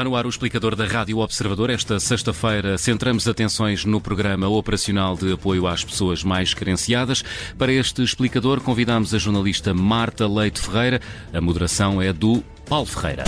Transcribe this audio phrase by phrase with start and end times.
[0.00, 1.68] Está no ar o explicador da Rádio Observador.
[1.68, 7.22] Esta sexta-feira centramos atenções no programa operacional de apoio às pessoas mais carenciadas.
[7.58, 11.02] Para este explicador, convidamos a jornalista Marta Leite Ferreira.
[11.34, 13.24] A moderação é do Paulo Ferreira.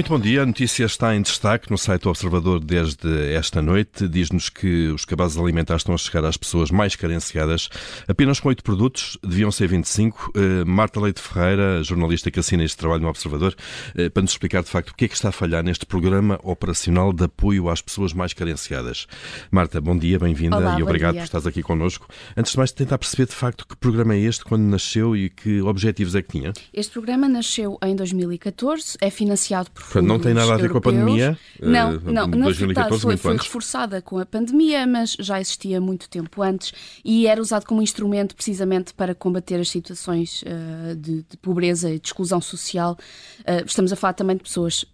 [0.00, 0.40] Muito bom dia.
[0.40, 4.08] A notícia está em destaque no site do Observador desde esta noite.
[4.08, 7.68] Diz-nos que os cabazes alimentares estão a chegar às pessoas mais carenciadas
[8.08, 10.32] apenas com oito produtos, deviam ser 25.
[10.34, 13.54] Uh, Marta Leite Ferreira, jornalista que assina este trabalho no Observador,
[13.94, 16.40] uh, para nos explicar de facto o que é que está a falhar neste programa
[16.42, 19.06] operacional de apoio às pessoas mais carenciadas.
[19.50, 21.20] Marta, bom dia, bem-vinda e obrigado dia.
[21.20, 22.08] por estares aqui connosco.
[22.34, 25.60] Antes de mais, tentar perceber de facto que programa é este, quando nasceu e que
[25.60, 26.54] objetivos é que tinha.
[26.72, 30.72] Este programa nasceu em 2014, é financiado por Portanto, não tem nada a ver europeus.
[30.72, 31.38] com a pandemia.
[31.60, 32.26] Não, uh, não.
[32.28, 36.72] Na 2014, verdade, foi, foi reforçada com a pandemia, mas já existia muito tempo antes
[37.04, 41.98] e era usado como instrumento precisamente para combater as situações uh, de, de pobreza e
[41.98, 42.96] de exclusão social.
[43.40, 44.84] Uh, estamos a falar também de pessoas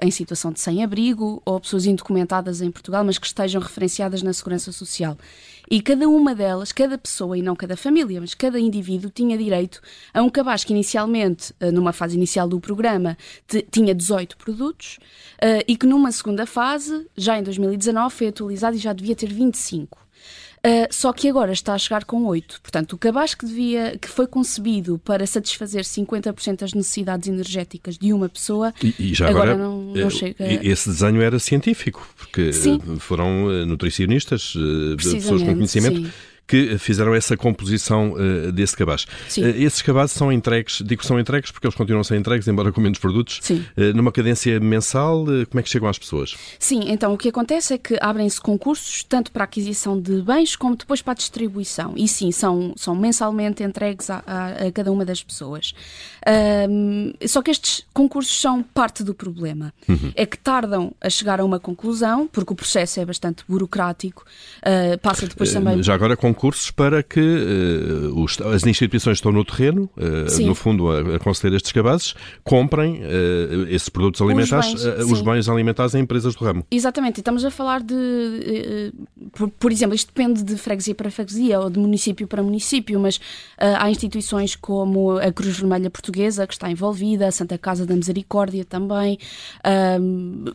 [0.00, 4.72] em situação de sem-abrigo ou pessoas indocumentadas em Portugal, mas que estejam referenciadas na Segurança
[4.72, 5.16] Social.
[5.70, 9.82] E cada uma delas, cada pessoa, e não cada família, mas cada indivíduo, tinha direito
[10.14, 13.18] a um cabaz que inicialmente, eh, numa fase inicial do programa,
[13.70, 14.98] tinha 18 produtos
[15.38, 19.30] eh, e que numa segunda fase, já em 2019, foi atualizado e já devia ter
[19.30, 20.07] 25.
[20.58, 22.60] Uh, só que agora está a chegar com 8.
[22.60, 28.12] Portanto, o cabaz que, devia, que foi concebido para satisfazer 50% das necessidades energéticas de
[28.12, 30.36] uma pessoa, E, e já agora, agora, não, não eh, chega.
[30.62, 32.80] esse desenho era científico, porque Sim.
[32.82, 34.54] eh, foram eh, nutricionistas,
[34.96, 36.10] pessoas com conhecimento, sim.
[36.48, 39.06] Que fizeram essa composição eh, desse cabaz.
[39.28, 39.44] Sim.
[39.44, 42.48] Eh, esses cabazes são entregues, digo que são entregues porque eles continuam a ser entregues,
[42.48, 43.64] embora com menos produtos, Sim.
[43.76, 46.34] eh, numa cadência mensal, como é que chegam às pessoas?
[46.58, 50.56] Sim, então o que acontece é que abrem-se concursos tanto para a aquisição de bens
[50.56, 51.92] como depois para a distribuição.
[51.96, 55.74] E sim, são, são mensalmente entregues a, a- a cada uma das pessoas.
[56.26, 59.72] Ahm, só que estes concursos são parte do problema.
[60.14, 64.24] É que tardam a chegar a uma conclusão, porque o processo é bastante burocrático,
[64.62, 65.82] ah, passa depois também.
[65.82, 69.90] Já agora concursos para que eh, os- as instituições que estão no terreno,
[70.28, 70.46] Sim.
[70.46, 75.20] no fundo a, a conceder estes cabazes, comprem eh, esses produtos alimentares, bens, eh, os
[75.20, 76.64] bens alimentares em empresas do ramo.
[76.70, 78.92] Exatamente, e estamos a falar de,
[79.32, 83.18] por, por exemplo, isto depende de freguesia para freguesia ou de município para município, mas
[83.58, 88.64] há instituições como a Cruz Vermelha Portuguesa que está envolvida, a Santa Casa da Misericórdia
[88.64, 89.18] também,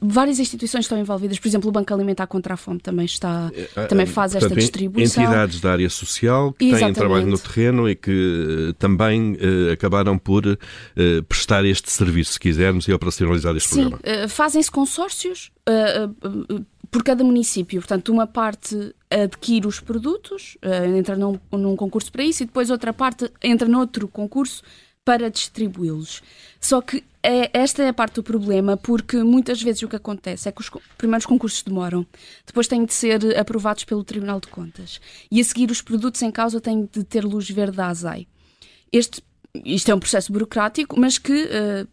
[0.02, 3.52] várias instituições estão envolvidas, por exemplo, o Banco Alimentar contra a Fome também está,
[3.90, 5.24] também faz esta Portanto, en- distribuição.
[5.24, 6.98] Entidades da área social que têm Exatamente.
[6.98, 10.58] trabalho no terreno e que eh, também eh, acabaram por eh,
[11.28, 14.28] prestar este serviço, se quisermos, e operacionalizar este Sim, programa.
[14.28, 15.52] fazem-se consórcios
[16.92, 17.80] por cada município.
[17.80, 20.58] Portanto, uma parte adquire os produtos,
[20.96, 24.62] entra num, num concurso para isso, e depois outra parte entra noutro concurso
[25.06, 26.22] para distribuí-los.
[26.60, 30.48] Só que é- esta é a parte do problema, porque muitas vezes o que acontece
[30.48, 32.06] é que os primeiros concursos demoram,
[32.46, 35.00] depois têm de ser aprovados pelo Tribunal de Contas,
[35.32, 38.28] e a seguir os produtos em causa têm de ter luz verde da ASAI.
[38.92, 39.22] Este,
[39.66, 41.86] isto é um processo burocrático, mas que, eh,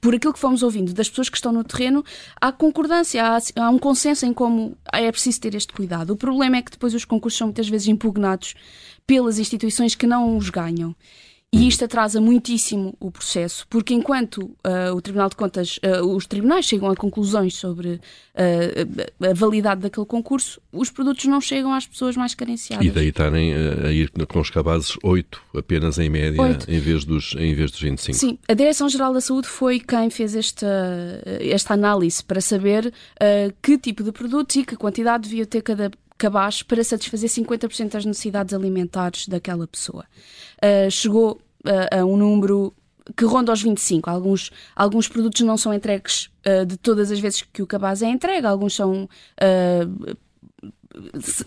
[0.00, 2.04] por aquilo que fomos ouvindo das pessoas que estão no terreno,
[2.40, 6.10] há concordância, há, há um consenso em como é preciso ter este cuidado.
[6.10, 8.54] O problema é que depois os concursos são muitas vezes impugnados
[9.06, 10.94] pelas instituições que não os ganham.
[11.50, 16.26] E isto atrasa muitíssimo o processo, porque enquanto ah, o Tribunal de Contas, ah, os
[16.26, 18.02] tribunais chegam a conclusões sobre
[18.34, 22.86] ah, a validade daquele concurso, os produtos não chegam às pessoas mais carenciadas.
[22.86, 26.38] E daí estarem a ir com os cabazes 8 apenas em média,
[26.68, 28.18] em vez, dos, em vez dos 25.
[28.18, 30.66] Sim, a Direção-Geral da Saúde foi quem fez esta,
[31.40, 32.92] esta análise para saber
[33.62, 38.04] que tipo de produtos e que quantidade devia ter cada cabaz para satisfazer 50% das
[38.04, 40.04] necessidades alimentares daquela pessoa.
[40.60, 42.74] Ah, chegou ah, a um número
[43.16, 44.10] que ronda aos 25.
[44.10, 48.06] Alguns, alguns produtos não são entregues ah, de todas as vezes que o cabaz é
[48.08, 49.08] entregue, alguns são
[49.40, 50.16] s-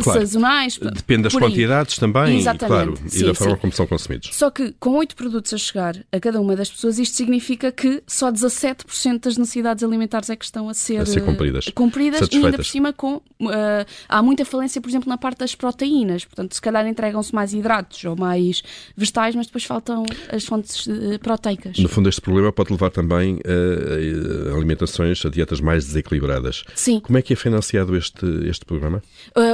[0.01, 0.19] Claro.
[0.19, 0.78] sazonais.
[0.78, 1.49] Depende das por aí.
[1.49, 2.67] quantidades também, Exatamente.
[2.67, 3.61] claro, e Sim, da forma sim.
[3.61, 4.29] como são consumidos.
[4.34, 8.02] Só que com oito produtos a chegar a cada uma das pessoas, isto significa que
[8.08, 11.70] só 17% das necessidades alimentares é que estão a ser, A ser eh, cumpridas.
[11.73, 15.55] cumpridas e ainda por cima com eh, há muita falência, por exemplo, na parte das
[15.55, 16.25] proteínas.
[16.25, 18.64] Portanto, se calhar entregam-se mais hidratos ou mais
[18.96, 21.78] vegetais, mas depois faltam as fontes eh, proteicas.
[21.78, 26.64] No fundo, este problema pode levar também a, a alimentações, a dietas mais desequilibradas.
[26.75, 26.99] Sim.
[26.99, 29.02] Como é que é financiado este, este programa?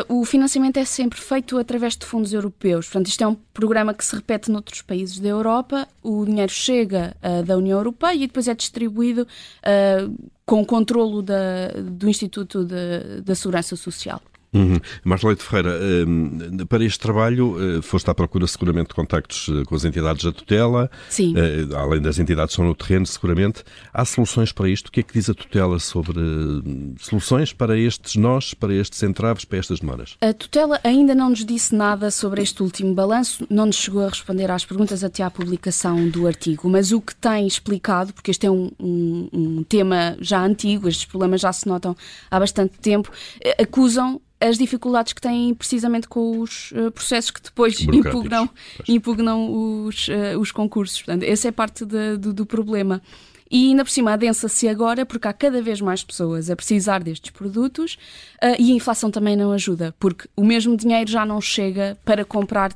[0.10, 2.88] Uh, o financiamento é sempre feito através de fundos europeus.
[2.88, 5.88] Portanto, isto é um programa que se repete noutros países da Europa.
[6.04, 11.22] O dinheiro chega uh, da União Europeia e depois é distribuído uh, com o controlo
[11.22, 14.22] da- do Instituto de- da Segurança Social.
[14.54, 14.80] Uhum.
[15.04, 15.78] Marlete Ferreira,
[16.08, 20.24] hum, para este trabalho eh, foste à procura seguramente de contactos eh, com as entidades
[20.24, 21.34] da tutela, Sim.
[21.36, 23.64] Eh, além das entidades que estão no terreno, seguramente.
[23.94, 24.88] Há soluções para isto?
[24.88, 29.04] O que é que diz a tutela sobre hum, soluções para estes nós, para estes
[29.04, 30.16] entraves, para estas demoras?
[30.22, 34.10] A tutela ainda não nos disse nada sobre este último balanço, não nos chegou a
[34.10, 38.46] responder às perguntas até à publicação do artigo, mas o que tem explicado, porque este
[38.46, 41.96] é um, um, um tema já antigo, estes problemas já se notam
[42.32, 43.12] há bastante tempo,
[43.60, 48.50] acusam as dificuldades que têm precisamente com os uh, processos que depois impugnam,
[48.88, 51.02] impugnam os, uh, os concursos.
[51.02, 53.02] Portanto, essa é parte de, de, do problema.
[53.50, 57.32] E ainda por cima adensa-se agora porque há cada vez mais pessoas a precisar destes
[57.32, 57.98] produtos
[58.44, 62.24] uh, e a inflação também não ajuda, porque o mesmo dinheiro já não chega para
[62.24, 62.72] comprar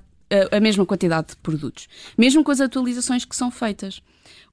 [0.49, 4.01] a mesma quantidade de produtos, mesmo com as atualizações que são feitas.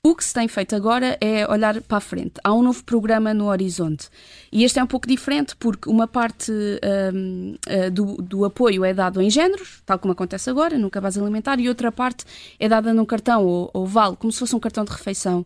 [0.03, 2.35] O que se tem feito agora é olhar para a frente.
[2.45, 4.09] Há um novo programa no horizonte.
[4.53, 8.95] E este é um pouco diferente, porque uma parte um, uh, do, do, apoio é
[8.95, 12.25] dado em géneros, tal como acontece agora, no cabaz alimentar, e outra parte
[12.61, 15.45] é dada num cartão ou, ou vale, como se fosse um cartão de refeição.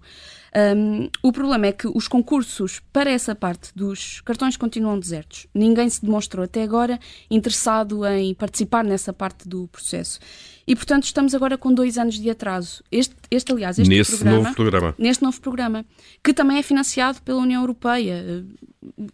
[0.55, 5.47] Um, o problema é que os concursos para essa parte dos cartões continuam desertos.
[5.55, 7.01] Ninguém se demonstrou até agora
[7.31, 10.21] interessado em participar nessa parte do processo.
[10.67, 12.85] E, portanto, estamos agora com dois anos de atraso.
[12.93, 14.95] Este, este aliás, este Nesse programa, novo programa.
[14.99, 15.87] Neste novo programa,
[16.23, 18.45] que também é financiado pela União Europeia.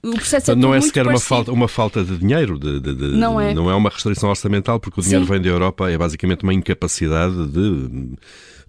[0.03, 3.07] O processo é não é sequer uma falta, uma falta de dinheiro, de, de, de,
[3.17, 3.55] não, é.
[3.55, 5.33] não é uma restrição orçamental, porque o dinheiro Sim.
[5.33, 8.17] vem da Europa, é basicamente uma incapacidade de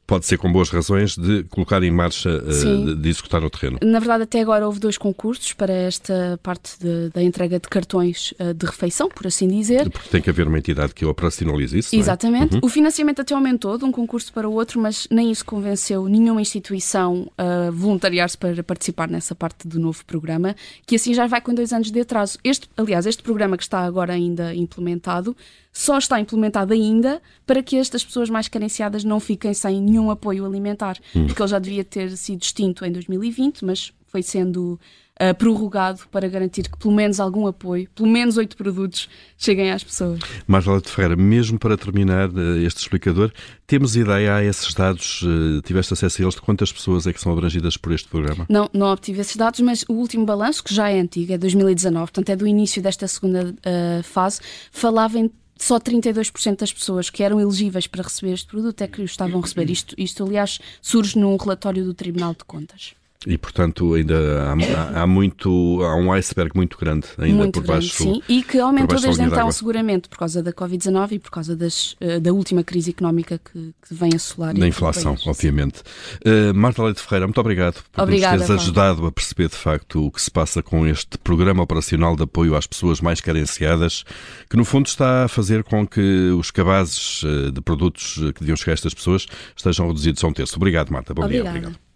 [0.10, 3.78] pode ser com boas razões, de colocar em marcha, uh, de, executar no terreno.
[3.84, 8.34] Na verdade, até agora houve dois concursos para esta parte de, da entrega de cartões
[8.40, 9.88] uh, de refeição, por assim dizer.
[9.88, 11.96] Porque tem que haver uma entidade que operacionalize isso.
[11.96, 12.00] É?
[12.00, 12.56] Exatamente.
[12.56, 12.58] É?
[12.58, 12.62] Uhum.
[12.64, 16.42] O financiamento até aumentou de um concurso para o outro, mas nem isso convenceu nenhuma
[16.42, 20.56] instituição a voluntariar-se para participar nessa parte do novo programa,
[20.88, 22.40] que assim já vai com dois anos de atraso.
[22.44, 25.36] Este, aliás, este programa que está agora ainda implementado
[25.72, 30.46] só está implementado ainda para que estas pessoas mais carenciadas não fiquem sem nenhum apoio
[30.46, 31.26] alimentar, hum.
[31.26, 34.80] porque ele já devia ter sido extinto em 2020, mas foi sendo
[35.20, 39.84] uh, prorrogado para garantir que pelo menos algum apoio, pelo menos oito produtos, cheguem às
[39.84, 40.20] pessoas.
[40.48, 43.32] Marlene de Ferreira, mesmo para terminar uh, este explicador,
[43.68, 47.22] temos ideia a esses dados, uh, tiveste acesso a eles, de quantas pessoas é que
[47.22, 48.46] são abrangidas por este programa?
[48.50, 52.06] Não, não obtive esses dados, mas o último balanço, que já é antigo, é 2019,
[52.06, 53.56] portanto é do início desta segunda
[54.04, 54.40] fase,
[54.72, 55.30] falava em
[55.64, 59.40] só 32% das pessoas que eram elegíveis para receber este produto é que o estavam
[59.40, 59.70] a receber.
[59.70, 62.94] Isto, isto aliás, surge num relatório do Tribunal de Contas.
[63.28, 68.02] E, portanto, ainda há, há, muito, há um iceberg muito grande ainda muito por baixo.
[68.02, 71.54] Grande, sim, e que aumentou desde então, seguramente, por causa da Covid-19 e por causa
[71.54, 74.54] das, uh, da última crise económica que, que vem assolar.
[74.54, 75.82] Da inflação, país, obviamente.
[76.26, 80.06] Uh, Marta Leite Ferreira, muito obrigado por Obrigada, nos teres ajudado a perceber, de facto,
[80.06, 84.06] o que se passa com este Programa Operacional de Apoio às Pessoas Mais Carenciadas,
[84.50, 88.56] que, no fundo, está a fazer com que os cabazes uh, de produtos que deviam
[88.56, 89.26] chegar a estas pessoas
[89.58, 90.56] estejam reduzidos a um terço.
[90.56, 91.14] Obrigado, Marta.
[91.14, 91.52] Bom Obrigada.
[91.52, 91.60] dia.
[91.60, 91.89] Obrigado.